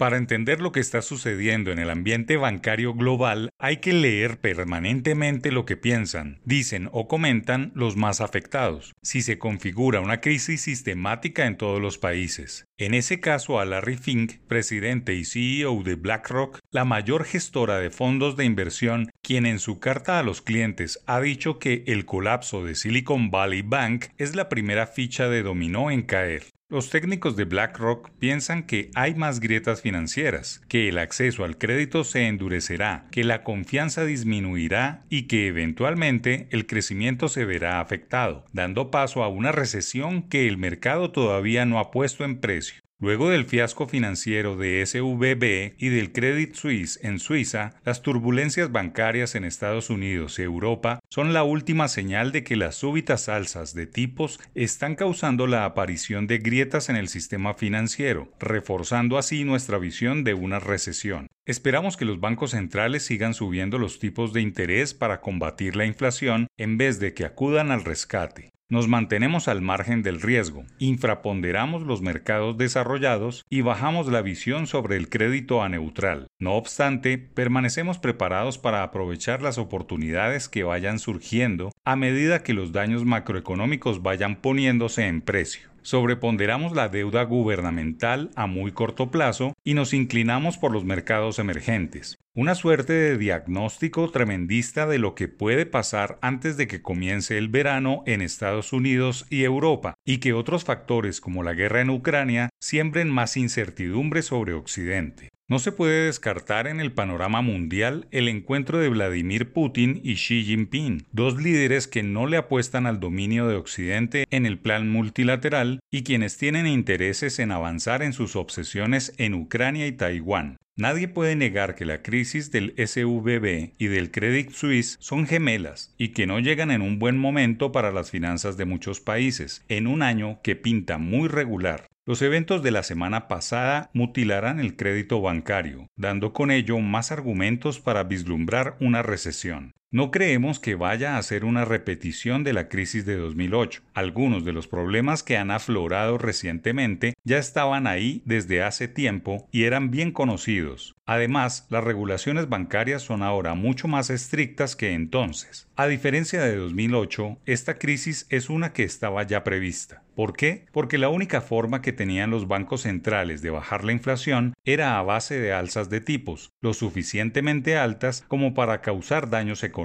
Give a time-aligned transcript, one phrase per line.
[0.00, 5.52] Para entender lo que está sucediendo en el ambiente bancario global, hay que leer permanentemente
[5.52, 11.44] lo que piensan, dicen o comentan los más afectados, si se configura una crisis sistemática
[11.44, 12.64] en todos los países.
[12.78, 17.90] En ese caso, a Larry Fink, presidente y CEO de BlackRock, la mayor gestora de
[17.90, 22.64] fondos de inversión, quien en su carta a los clientes ha dicho que el colapso
[22.64, 26.44] de Silicon Valley Bank es la primera ficha de dominó en caer.
[26.70, 32.04] Los técnicos de BlackRock piensan que hay más grietas financieras, que el acceso al crédito
[32.04, 38.92] se endurecerá, que la confianza disminuirá y que eventualmente el crecimiento se verá afectado, dando
[38.92, 42.80] paso a una recesión que el mercado todavía no ha puesto en precio.
[43.02, 49.34] Luego del fiasco financiero de SVB y del Credit Suisse en Suiza, las turbulencias bancarias
[49.34, 53.86] en Estados Unidos y Europa son la última señal de que las súbitas alzas de
[53.86, 60.22] tipos están causando la aparición de grietas en el sistema financiero, reforzando así nuestra visión
[60.22, 61.26] de una recesión.
[61.46, 66.48] Esperamos que los bancos centrales sigan subiendo los tipos de interés para combatir la inflación
[66.58, 68.50] en vez de que acudan al rescate.
[68.70, 74.96] Nos mantenemos al margen del riesgo, infraponderamos los mercados desarrollados y bajamos la visión sobre
[74.96, 76.28] el crédito a neutral.
[76.38, 82.70] No obstante, permanecemos preparados para aprovechar las oportunidades que vayan surgiendo a medida que los
[82.70, 85.68] daños macroeconómicos vayan poniéndose en precio.
[85.82, 92.18] Sobreponderamos la deuda gubernamental a muy corto plazo y nos inclinamos por los mercados emergentes.
[92.34, 97.48] Una suerte de diagnóstico tremendista de lo que puede pasar antes de que comience el
[97.48, 102.50] verano en Estados Unidos y Europa, y que otros factores como la guerra en Ucrania
[102.60, 105.30] siembren más incertidumbre sobre Occidente.
[105.50, 110.44] No se puede descartar en el panorama mundial el encuentro de Vladimir Putin y Xi
[110.44, 115.80] Jinping, dos líderes que no le apuestan al dominio de Occidente en el plan multilateral
[115.90, 120.56] y quienes tienen intereses en avanzar en sus obsesiones en Ucrania y Taiwán.
[120.76, 126.10] Nadie puede negar que la crisis del SVB y del Credit Suisse son gemelas y
[126.10, 130.02] que no llegan en un buen momento para las finanzas de muchos países, en un
[130.02, 131.90] año que pinta muy regular.
[132.10, 137.78] Los eventos de la semana pasada mutilarán el crédito bancario, dando con ello más argumentos
[137.78, 139.76] para vislumbrar una recesión.
[139.92, 143.82] No creemos que vaya a ser una repetición de la crisis de 2008.
[143.92, 149.64] Algunos de los problemas que han aflorado recientemente ya estaban ahí desde hace tiempo y
[149.64, 150.94] eran bien conocidos.
[151.06, 155.66] Además, las regulaciones bancarias son ahora mucho más estrictas que entonces.
[155.74, 160.04] A diferencia de 2008, esta crisis es una que estaba ya prevista.
[160.14, 160.66] ¿Por qué?
[160.70, 165.02] Porque la única forma que tenían los bancos centrales de bajar la inflación era a
[165.02, 169.79] base de alzas de tipos, lo suficientemente altas como para causar daños económicos.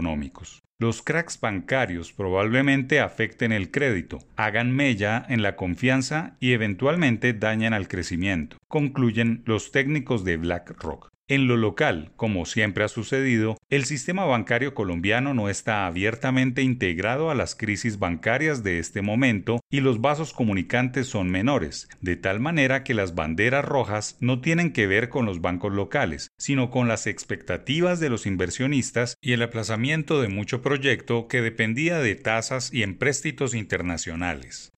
[0.77, 7.73] Los cracks bancarios probablemente afecten el crédito, hagan mella en la confianza y eventualmente dañen
[7.73, 11.14] al crecimiento, concluyen los técnicos de BlackRock.
[11.27, 17.31] En lo local, como siempre ha sucedido, el sistema bancario colombiano no está abiertamente integrado
[17.31, 22.39] a las crisis bancarias de este momento y los vasos comunicantes son menores, de tal
[22.39, 26.87] manera que las banderas rojas no tienen que ver con los bancos locales, sino con
[26.87, 32.71] las expectativas de los inversionistas y el aplazamiento de mucho proyecto que dependía de tasas
[32.71, 34.74] y empréstitos internacionales.